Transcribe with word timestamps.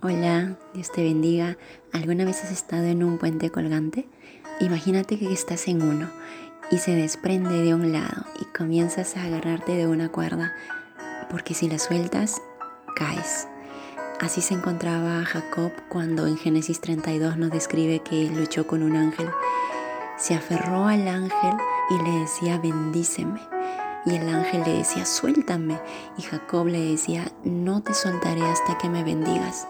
Hola, 0.00 0.56
Dios 0.74 0.92
te 0.92 1.02
bendiga. 1.02 1.58
¿Alguna 1.92 2.24
vez 2.24 2.44
has 2.44 2.52
estado 2.52 2.84
en 2.84 3.02
un 3.02 3.18
puente 3.18 3.50
colgante? 3.50 4.08
Imagínate 4.60 5.18
que 5.18 5.32
estás 5.32 5.66
en 5.66 5.82
uno 5.82 6.08
y 6.70 6.78
se 6.78 6.94
desprende 6.94 7.62
de 7.64 7.74
un 7.74 7.92
lado 7.92 8.24
y 8.40 8.44
comienzas 8.56 9.16
a 9.16 9.24
agarrarte 9.24 9.72
de 9.72 9.88
una 9.88 10.08
cuerda 10.08 10.54
porque 11.28 11.52
si 11.52 11.68
la 11.68 11.80
sueltas, 11.80 12.40
caes. 12.94 13.48
Así 14.20 14.40
se 14.40 14.54
encontraba 14.54 15.24
Jacob 15.24 15.72
cuando 15.88 16.28
en 16.28 16.36
Génesis 16.36 16.80
32 16.80 17.36
nos 17.36 17.50
describe 17.50 17.98
que 17.98 18.30
luchó 18.30 18.68
con 18.68 18.84
un 18.84 18.94
ángel. 18.94 19.28
Se 20.16 20.34
aferró 20.34 20.86
al 20.86 21.08
ángel 21.08 21.54
y 21.90 22.04
le 22.04 22.20
decía, 22.20 22.56
bendíceme. 22.58 23.40
Y 24.06 24.14
el 24.14 24.28
ángel 24.28 24.62
le 24.64 24.78
decía, 24.78 25.04
suéltame. 25.04 25.76
Y 26.16 26.22
Jacob 26.22 26.68
le 26.68 26.92
decía, 26.92 27.32
no 27.42 27.82
te 27.82 27.94
soltaré 27.94 28.42
hasta 28.42 28.78
que 28.78 28.88
me 28.88 29.02
bendigas. 29.02 29.66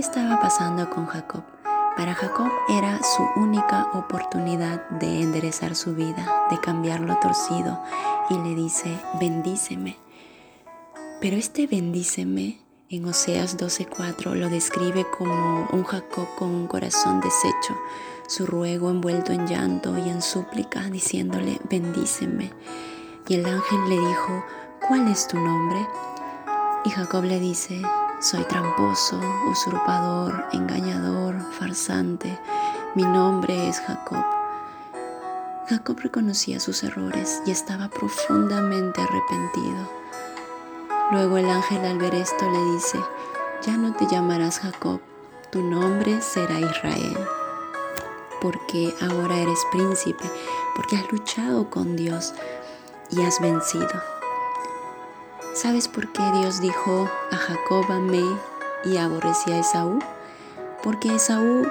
¿Qué 0.00 0.06
estaba 0.06 0.40
pasando 0.40 0.88
con 0.88 1.04
Jacob? 1.04 1.42
Para 1.94 2.14
Jacob 2.14 2.50
era 2.70 2.98
su 3.02 3.22
única 3.38 3.86
oportunidad 3.92 4.88
de 4.88 5.20
enderezar 5.20 5.76
su 5.76 5.94
vida, 5.94 6.46
de 6.50 6.58
cambiar 6.58 7.00
lo 7.00 7.18
torcido, 7.18 7.78
y 8.30 8.34
le 8.38 8.54
dice, 8.54 8.98
bendíceme. 9.20 9.98
Pero 11.20 11.36
este 11.36 11.66
bendíceme 11.66 12.62
en 12.88 13.04
Oseas 13.04 13.58
12:4 13.58 14.36
lo 14.36 14.48
describe 14.48 15.04
como 15.18 15.68
un 15.70 15.84
Jacob 15.84 16.28
con 16.38 16.48
un 16.48 16.66
corazón 16.66 17.20
deshecho, 17.20 17.76
su 18.26 18.46
ruego 18.46 18.88
envuelto 18.88 19.32
en 19.32 19.46
llanto 19.46 19.98
y 19.98 20.08
en 20.08 20.22
súplica, 20.22 20.80
diciéndole, 20.84 21.60
bendíceme. 21.68 22.50
Y 23.28 23.34
el 23.34 23.44
ángel 23.44 23.86
le 23.86 23.98
dijo, 23.98 24.44
¿cuál 24.88 25.08
es 25.08 25.28
tu 25.28 25.38
nombre? 25.38 25.86
Y 26.86 26.88
Jacob 26.88 27.24
le 27.24 27.38
dice, 27.38 27.82
soy 28.20 28.44
tramposo, 28.44 29.18
usurpador, 29.50 30.44
engañador, 30.52 31.40
farsante. 31.52 32.38
Mi 32.94 33.02
nombre 33.02 33.68
es 33.68 33.80
Jacob. 33.80 34.22
Jacob 35.68 35.98
reconocía 36.00 36.60
sus 36.60 36.82
errores 36.82 37.40
y 37.46 37.50
estaba 37.50 37.88
profundamente 37.88 39.00
arrepentido. 39.00 39.90
Luego 41.12 41.38
el 41.38 41.48
ángel 41.48 41.82
al 41.86 41.96
ver 41.96 42.14
esto 42.14 42.50
le 42.50 42.72
dice, 42.74 42.98
ya 43.62 43.78
no 43.78 43.94
te 43.94 44.06
llamarás 44.06 44.58
Jacob, 44.58 45.00
tu 45.50 45.62
nombre 45.62 46.20
será 46.20 46.60
Israel, 46.60 47.16
porque 48.42 48.94
ahora 49.00 49.38
eres 49.38 49.64
príncipe, 49.72 50.24
porque 50.76 50.96
has 50.96 51.10
luchado 51.10 51.70
con 51.70 51.96
Dios 51.96 52.34
y 53.10 53.22
has 53.22 53.40
vencido. 53.40 54.19
¿Sabes 55.52 55.88
por 55.88 56.12
qué 56.12 56.22
Dios 56.32 56.60
dijo 56.60 57.10
a 57.32 57.36
Jacob 57.36 57.84
amé 57.90 58.24
y 58.84 58.96
aborrecía 58.98 59.56
a 59.56 59.58
Esaú? 59.58 59.98
Porque 60.82 61.16
Esaú 61.16 61.66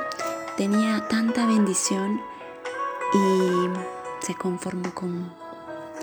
tenía 0.58 1.08
tanta 1.08 1.46
bendición 1.46 2.22
y 3.14 3.70
se 4.26 4.36
conformó 4.36 4.94
con, 4.94 5.34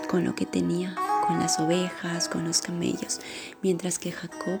con 0.09 0.25
lo 0.25 0.33
que 0.33 0.47
tenía, 0.47 0.95
con 1.27 1.39
las 1.39 1.59
ovejas, 1.59 2.27
con 2.27 2.45
los 2.45 2.61
camellos, 2.61 3.21
mientras 3.61 3.99
que 3.99 4.11
Jacob 4.11 4.59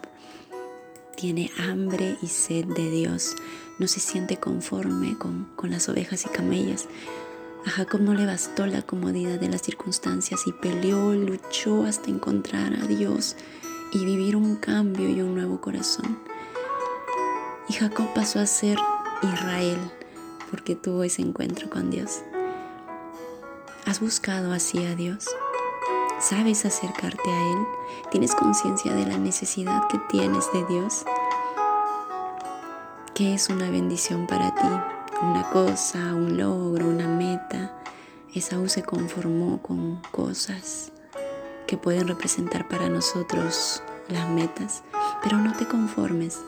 tiene 1.15 1.49
hambre 1.57 2.17
y 2.21 2.27
sed 2.27 2.65
de 2.65 2.91
Dios, 2.91 3.35
no 3.79 3.87
se 3.87 3.99
siente 3.99 4.37
conforme 4.37 5.17
con, 5.17 5.45
con 5.55 5.71
las 5.71 5.89
ovejas 5.89 6.23
y 6.27 6.29
camellas, 6.29 6.87
a 7.67 7.69
Jacob 7.69 7.99
no 7.99 8.13
le 8.13 8.25
bastó 8.25 8.65
la 8.65 8.81
comodidad 8.81 9.41
de 9.41 9.49
las 9.49 9.61
circunstancias 9.61 10.47
y 10.47 10.53
peleó, 10.53 11.11
luchó 11.11 11.83
hasta 11.83 12.09
encontrar 12.09 12.73
a 12.73 12.87
Dios 12.87 13.35
y 13.91 14.05
vivir 14.05 14.37
un 14.37 14.55
cambio 14.55 15.09
y 15.09 15.21
un 15.21 15.35
nuevo 15.35 15.59
corazón. 15.59 16.17
Y 17.67 17.73
Jacob 17.73 18.07
pasó 18.15 18.39
a 18.39 18.45
ser 18.45 18.77
Israel 19.21 19.77
porque 20.49 20.75
tuvo 20.75 21.03
ese 21.03 21.21
encuentro 21.21 21.69
con 21.69 21.89
Dios. 21.89 22.21
¿Has 23.85 23.99
buscado 23.99 24.53
así 24.53 24.85
a 24.85 24.95
Dios? 24.95 25.25
¿Sabes 26.21 26.63
acercarte 26.65 27.29
a 27.29 27.51
Él? 27.51 27.67
¿Tienes 28.11 28.33
conciencia 28.33 28.93
de 28.93 29.05
la 29.05 29.17
necesidad 29.17 29.89
que 29.89 29.99
tienes 30.09 30.45
de 30.53 30.65
Dios? 30.67 31.03
¿Qué 33.13 33.33
es 33.33 33.49
una 33.49 33.69
bendición 33.69 34.25
para 34.25 34.55
ti? 34.55 34.96
Una 35.21 35.49
cosa, 35.49 35.97
un 36.13 36.37
logro, 36.37 36.87
una 36.87 37.07
meta. 37.07 37.71
Esaú 38.33 38.69
se 38.69 38.83
conformó 38.83 39.61
con 39.61 40.01
cosas 40.11 40.91
que 41.65 41.77
pueden 41.77 42.07
representar 42.07 42.67
para 42.67 42.89
nosotros 42.89 43.81
las 44.09 44.29
metas, 44.29 44.83
pero 45.23 45.37
no 45.37 45.53
te 45.53 45.67
conformes, 45.67 46.39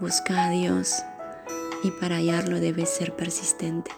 busca 0.00 0.44
a 0.44 0.50
Dios 0.50 1.02
y 1.82 1.90
para 1.90 2.16
hallarlo 2.16 2.60
debes 2.60 2.90
ser 2.90 3.16
persistente. 3.16 3.90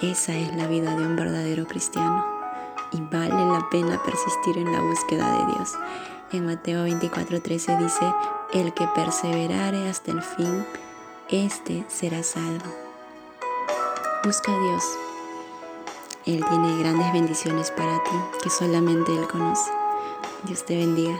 Esa 0.00 0.34
es 0.34 0.54
la 0.56 0.66
vida 0.66 0.96
de 0.96 1.06
un 1.06 1.16
verdadero 1.16 1.66
cristiano 1.66 2.24
y 2.92 3.00
vale 3.00 3.28
la 3.28 3.68
pena 3.70 4.02
persistir 4.02 4.58
en 4.58 4.72
la 4.72 4.80
búsqueda 4.80 5.38
de 5.38 5.52
Dios. 5.54 5.72
En 6.32 6.46
Mateo 6.46 6.86
24:13 6.86 7.78
dice, 7.78 8.12
el 8.52 8.72
que 8.74 8.86
perseverare 8.88 9.88
hasta 9.88 10.12
el 10.12 10.22
fin, 10.22 10.64
este 11.28 11.84
será 11.88 12.22
salvo. 12.22 12.64
Busca 14.24 14.52
a 14.52 14.58
Dios. 14.58 14.84
Él 16.26 16.44
tiene 16.48 16.78
grandes 16.78 17.12
bendiciones 17.12 17.70
para 17.70 18.02
ti 18.04 18.16
que 18.42 18.50
solamente 18.50 19.12
Él 19.12 19.26
conoce. 19.28 19.70
Dios 20.44 20.64
te 20.64 20.76
bendiga. 20.76 21.18